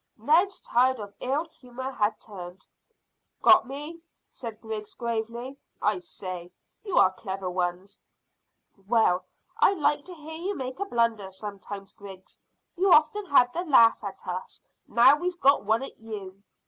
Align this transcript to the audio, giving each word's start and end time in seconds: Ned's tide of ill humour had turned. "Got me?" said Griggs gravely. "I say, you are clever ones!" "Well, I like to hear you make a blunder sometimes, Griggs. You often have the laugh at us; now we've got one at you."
Ned's 0.17 0.59
tide 0.61 0.99
of 0.99 1.13
ill 1.19 1.45
humour 1.45 1.91
had 1.91 2.19
turned. 2.19 2.65
"Got 3.43 3.67
me?" 3.67 4.01
said 4.31 4.59
Griggs 4.59 4.95
gravely. 4.95 5.57
"I 5.79 5.99
say, 5.99 6.51
you 6.83 6.97
are 6.97 7.13
clever 7.13 7.47
ones!" 7.51 8.01
"Well, 8.87 9.25
I 9.59 9.73
like 9.75 10.03
to 10.05 10.15
hear 10.15 10.41
you 10.41 10.55
make 10.57 10.79
a 10.79 10.85
blunder 10.85 11.29
sometimes, 11.29 11.91
Griggs. 11.93 12.39
You 12.75 12.91
often 12.91 13.27
have 13.27 13.53
the 13.53 13.63
laugh 13.63 14.03
at 14.03 14.25
us; 14.27 14.63
now 14.87 15.17
we've 15.17 15.39
got 15.39 15.65
one 15.65 15.83
at 15.83 15.99
you." 15.99 16.41